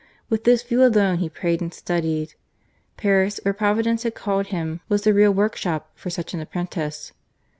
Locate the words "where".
3.43-3.53